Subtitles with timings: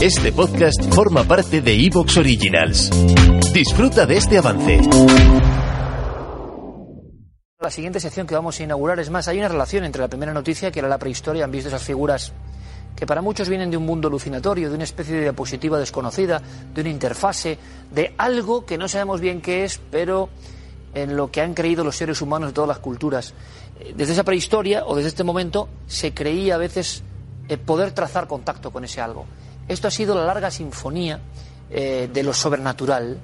[0.00, 2.88] Este podcast forma parte de Evox Originals.
[3.52, 4.80] Disfruta de este avance.
[7.60, 10.32] La siguiente sección que vamos a inaugurar es más, hay una relación entre la primera
[10.32, 12.32] noticia, que era la prehistoria, han visto esas figuras
[12.94, 16.40] que para muchos vienen de un mundo alucinatorio, de una especie de diapositiva desconocida,
[16.72, 17.58] de una interfase,
[17.90, 20.28] de algo que no sabemos bien qué es, pero
[20.94, 23.34] en lo que han creído los seres humanos de todas las culturas.
[23.80, 27.02] Eh, Desde esa prehistoria o desde este momento se creía a veces
[27.48, 29.26] eh, poder trazar contacto con ese algo.
[29.66, 31.20] Esto ha sido la larga sinfonía
[31.70, 33.18] eh, de lo sobrenatural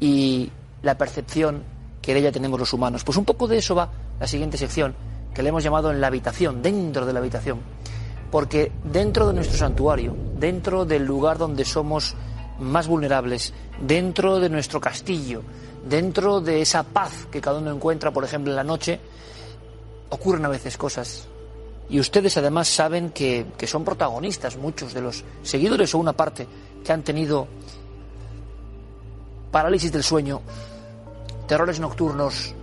[0.00, 0.50] y
[0.82, 1.62] la percepción
[2.00, 3.04] que de ella tenemos los humanos.
[3.04, 4.94] Pues un poco de eso va la siguiente sección,
[5.34, 7.60] que le hemos llamado en la habitación, dentro de la habitación.
[8.30, 12.14] Porque dentro de nuestro santuario, dentro del lugar donde somos
[12.58, 15.42] más vulnerables, dentro de nuestro castillo,
[15.88, 19.00] dentro de esa paz que cada uno encuentra, por ejemplo, en la noche,
[20.10, 21.28] ocurren a veces cosas
[21.88, 26.46] y ustedes además saben que, que, son protagonistas muchos de los seguidores o una parte
[26.84, 27.46] que han tenido
[29.50, 30.42] parálisis del sueño,
[31.46, 32.54] terrores nocturnos,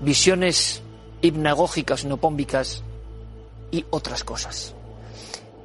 [0.00, 0.82] visiones
[1.20, 2.82] hipnagógicas, nopómbicas
[3.70, 4.74] y otras cosas.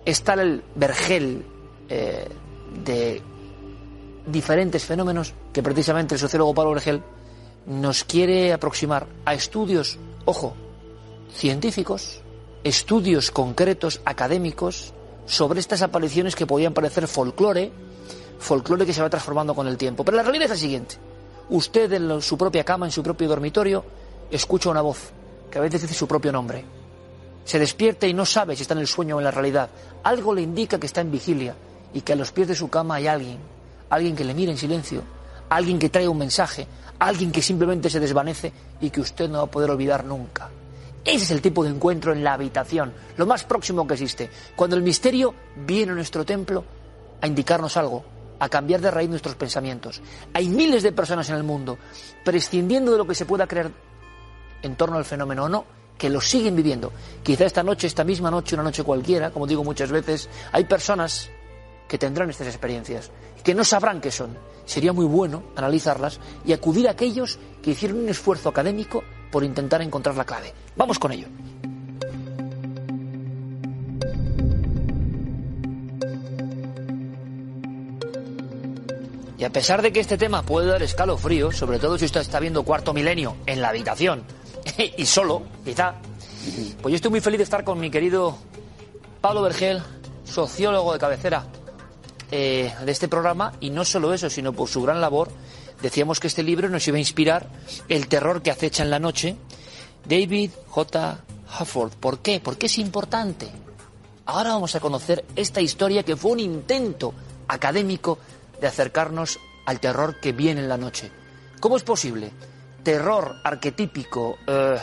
[0.06, 1.46] Está el vergel
[1.90, 2.28] eh,
[2.84, 3.22] de
[4.26, 7.04] diferentes fenómenos que precisamente el sociólogo Pablo Vergel
[7.66, 10.56] nos quiere aproximar a estudios, ojo,
[11.34, 12.22] científicos,
[12.64, 14.94] estudios concretos, académicos,
[15.26, 17.72] sobre estas apariciones que podían parecer folclore,
[18.40, 20.04] folclore que se va transformando con el tiempo.
[20.04, 20.96] Pero la realidad es la siguiente.
[21.50, 23.84] Usted en su propia cama, en su propio dormitorio,
[24.32, 25.12] escucha una voz
[25.52, 26.64] que a veces dice su propio nombre.
[27.46, 29.70] Se despierta y no sabe si está en el sueño o en la realidad.
[30.04, 31.56] Algo le indica que está en vigilia
[31.94, 33.38] y que a los pies de su cama hay alguien.
[33.90, 35.04] Alguien que le mira en silencio.
[35.50, 36.68] Alguien que trae un mensaje.
[37.00, 40.50] Alguien que simplemente se desvanece y que usted no va a poder olvidar nunca.
[41.06, 44.78] Ese es el tipo de encuentro en la habitación, lo más próximo que existe, cuando
[44.78, 46.64] el misterio viene a nuestro templo
[47.20, 48.06] a indicarnos algo,
[48.40, 50.02] a cambiar de raíz nuestros pensamientos.
[50.34, 51.78] Hay miles de personas en el mundo,
[52.24, 53.72] prescindiendo de lo que se pueda creer
[54.62, 55.66] en torno al fenómeno o no,
[55.98, 56.94] que lo siguen viviendo.
[57.22, 61.30] Quizá esta noche, esta misma noche, una noche cualquiera, como digo muchas veces, hay personas
[61.88, 63.12] que tendrán estas experiencias,
[63.44, 64.38] que no sabrán qué son.
[64.66, 69.82] Sería muy bueno analizarlas y acudir a aquellos que hicieron un esfuerzo académico por intentar
[69.82, 70.54] encontrar la clave.
[70.76, 71.26] Vamos con ello.
[79.40, 82.40] Y a pesar de que este tema puede dar escalofrío, sobre todo si usted está
[82.40, 84.24] viendo Cuarto Milenio en la habitación
[84.98, 85.96] y solo, quizá,
[86.84, 88.38] pues yo estoy muy feliz de estar con mi querido
[89.20, 89.82] Pablo Vergel,
[90.26, 91.48] sociólogo de cabecera
[92.30, 95.32] eh, de este programa, y no solo eso, sino por su gran labor.
[95.82, 97.48] Decíamos que este libro nos iba a inspirar
[97.90, 99.36] el terror que acecha en la noche.
[100.06, 101.20] David J.
[101.60, 101.94] Hufford.
[101.94, 102.40] ¿Por qué?
[102.40, 103.50] Porque es importante.
[104.26, 107.14] Ahora vamos a conocer esta historia que fue un intento
[107.48, 108.18] académico
[108.60, 111.12] de acercarnos al terror que viene en la noche.
[111.60, 112.32] ¿Cómo es posible?
[112.84, 114.78] Terror arquetípico, eh,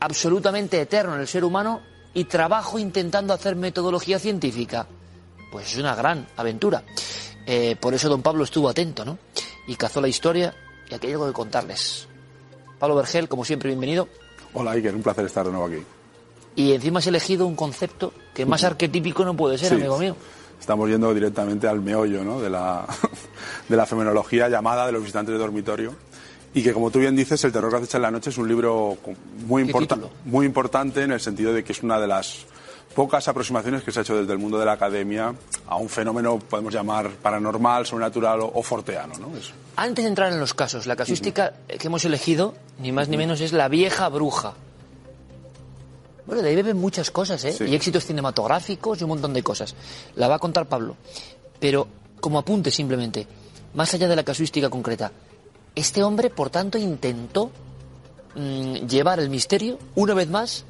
[0.00, 1.80] absolutamente eterno en el ser humano
[2.12, 4.86] y trabajo intentando hacer metodología científica.
[5.50, 6.82] Pues es una gran aventura.
[7.46, 9.18] Eh, por eso don Pablo estuvo atento, ¿no?
[9.66, 10.54] Y cazó la historia
[10.90, 12.06] y aquí hay algo que contarles.
[12.78, 14.08] Pablo Vergel, como siempre, bienvenido.
[14.52, 15.82] Hola Iker, un placer estar de nuevo aquí.
[16.56, 19.74] Y encima has elegido un concepto que más arquetípico no puede ser, Sí.
[19.76, 20.16] amigo mío.
[20.60, 22.40] Estamos yendo directamente al meollo ¿no?
[22.40, 22.86] de, la,
[23.68, 25.94] de la fenomenología llamada de los visitantes de dormitorio.
[26.56, 28.46] Y que, como tú bien dices, El terror que acecha en la noche es un
[28.46, 28.96] libro
[29.46, 30.12] muy, ¿Qué importa- título?
[30.26, 32.46] muy importante en el sentido de que es una de las
[32.94, 35.34] pocas aproximaciones que se ha hecho desde el mundo de la academia
[35.66, 39.14] a un fenómeno, podemos llamar paranormal, sobrenatural o, o forteano.
[39.18, 39.36] ¿no?
[39.36, 43.16] Es- Antes de entrar en los casos, la casuística que hemos elegido, ni más ni
[43.16, 44.54] menos, es la vieja bruja.
[46.26, 47.52] Bueno, de ahí beben muchas cosas, ¿eh?
[47.52, 47.64] Sí.
[47.64, 49.74] Y éxitos cinematográficos y un montón de cosas.
[50.16, 50.96] La va a contar Pablo.
[51.60, 51.86] Pero,
[52.20, 53.26] como apunte simplemente,
[53.74, 55.12] más allá de la casuística concreta,
[55.74, 57.50] este hombre, por tanto, intentó
[58.36, 60.64] mm, llevar el misterio, una vez más,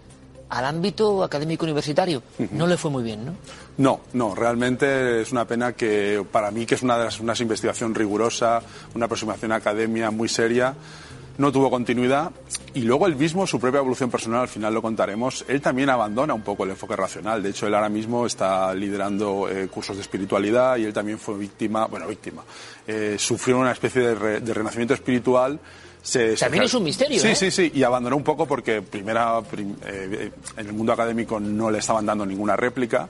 [0.54, 2.22] al ámbito académico universitario.
[2.52, 3.34] No le fue muy bien, ¿no?
[3.76, 7.34] No, no, realmente es una pena que para mí, que es una, de las, una
[7.38, 8.62] investigación rigurosa,
[8.94, 10.74] una aproximación a academia muy seria,
[11.38, 12.30] no tuvo continuidad
[12.74, 16.34] y luego él mismo, su propia evolución personal, al final lo contaremos, él también abandona
[16.34, 17.42] un poco el enfoque racional.
[17.42, 21.36] De hecho, él ahora mismo está liderando eh, cursos de espiritualidad y él también fue
[21.36, 22.42] víctima, bueno, víctima,
[22.86, 25.58] eh, sufrió una especie de, renacimiento espiritual.
[26.04, 27.18] Se, también es un misterio.
[27.18, 27.34] Sí, ¿eh?
[27.34, 32.04] sí, sí, y abandonó un poco porque primera, en el mundo académico no le estaban
[32.04, 33.08] dando ninguna réplica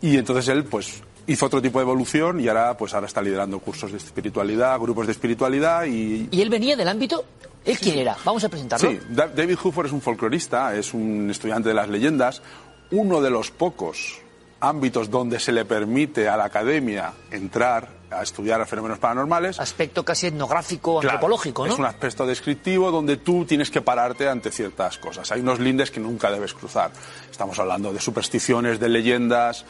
[0.00, 3.60] y entonces él, pues, hizo otro tipo de evolución y ahora pues ahora está liderando
[3.60, 6.28] cursos de espiritualidad, grupos de espiritualidad y...
[6.32, 7.24] ¿Y él venía del ámbito?
[7.64, 8.16] ¿Él quién era?
[8.24, 8.90] Vamos a presentarlo.
[8.90, 12.42] Sí, David Hoofer es un folclorista, es un estudiante de las leyendas,
[12.90, 14.18] uno de los pocos
[14.58, 19.58] ámbitos donde se le permite a la academia entrar a estudiar fenómenos paranormales.
[19.58, 21.72] Aspecto casi etnográfico, antropológico, ¿no?
[21.72, 25.30] Es un aspecto descriptivo donde tú tienes que pararte ante ciertas cosas.
[25.32, 26.90] Hay unos lindes que nunca debes cruzar.
[27.30, 29.64] Estamos hablando de supersticiones, de leyendas,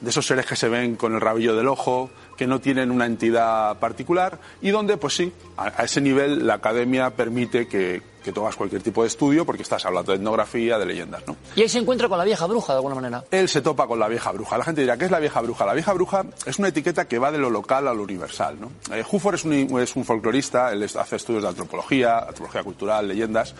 [0.00, 3.06] de esos seres que se ven con el rabillo del ojo, que no tienen una
[3.06, 8.56] entidad particular y donde, pues sí, a, ese nivel la academia permite que, que, tomas
[8.56, 11.36] cualquier tipo de estudio porque estás hablando de etnografía, de leyendas, ¿no?
[11.54, 13.24] Y ahí se encuentra con la vieja bruja, de alguna manera.
[13.30, 14.58] Él se topa con la vieja bruja.
[14.58, 15.66] La gente dirá, ¿qué es la vieja bruja?
[15.66, 18.72] La vieja bruja es una etiqueta que va de lo local a lo universal, ¿no?
[18.94, 19.04] Eh,
[19.34, 23.54] es un, es un folclorista, él hace estudios de antropología, antropología cultural, leyendas,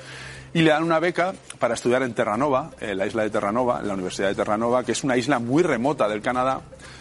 [0.52, 3.88] y le dan una beca para estudiar en Terranova, en la isla de Terranova, en
[3.88, 6.60] la Universidad de Terranova, que es una isla muy remota del Canadá,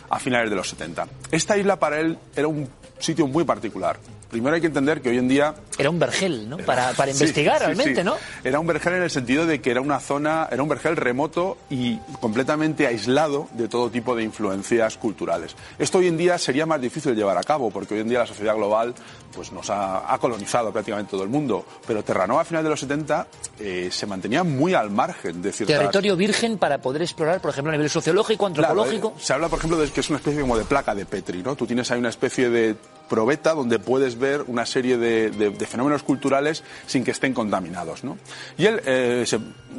[0.10, 1.08] a finales de los 70.
[1.32, 2.68] Esta isla para él era un
[3.00, 4.00] sitio muy particular.
[4.34, 5.54] Primero hay que entender que hoy en día...
[5.78, 6.58] Era un vergel, ¿no?
[6.58, 8.16] Para, para investigar realmente, ¿no?
[8.44, 11.60] Era un vergel en el sentido de que era una zona, era un vergel remoto
[11.70, 15.56] y completamente aislado de todo tipo de influencias culturales.
[15.78, 18.18] Esto hoy en día sería más difícil de llevar a cabo, porque hoy en día
[18.18, 18.96] la sociedad global
[19.36, 21.64] pues, nos ha, ha colonizado prácticamente todo el mundo.
[21.86, 23.28] Pero Terranova a finales de los 70
[23.60, 25.78] eh, se mantenía muy al margen de ciertas...
[25.78, 29.10] Territorio virgen para poder explorar, por ejemplo, a nivel sociológico, antropológico.
[29.10, 31.44] Eh, se habla, por ejemplo, de que es una especie como de placa de Petri,
[31.44, 31.56] ¿no?
[31.56, 32.76] Tú tienes ahí una especie de
[33.14, 38.04] probeta donde puedes ver una serie de, fenómenos culturales sin que estén contaminados.
[38.04, 38.18] ¿no?
[38.58, 39.24] Y él eh,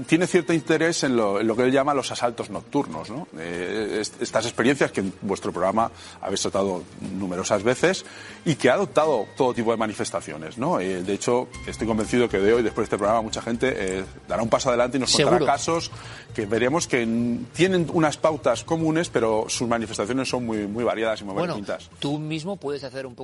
[0.06, 3.10] tiene cierto interés en lo, que él llama los asaltos nocturnos.
[3.10, 3.26] ¿no?
[3.36, 5.90] Eh, estas experiencias que en vuestro programa
[6.20, 6.84] habéis tratado
[7.18, 8.04] numerosas veces
[8.44, 10.56] y que ha adoptado todo tipo de manifestaciones.
[10.56, 10.78] ¿no?
[10.78, 14.44] Eh, de hecho, estoy convencido que de hoy, después de este programa, mucha gente dará
[14.44, 15.90] un paso adelante y nos contará casos
[16.36, 17.04] que veremos que
[17.52, 21.58] tienen unas pautas comunes, pero sus manifestaciones son muy, muy variadas y muy bueno,
[21.98, 23.23] Tú mismo puedes hacer un poco